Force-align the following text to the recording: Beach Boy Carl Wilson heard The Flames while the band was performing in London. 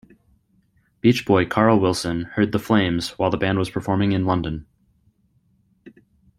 Beach 1.01 1.25
Boy 1.27 1.45
Carl 1.45 1.79
Wilson 1.79 2.23
heard 2.33 2.53
The 2.53 2.57
Flames 2.57 3.11
while 3.19 3.29
the 3.29 3.37
band 3.37 3.59
was 3.59 3.69
performing 3.69 4.13
in 4.13 4.25
London. 4.25 4.65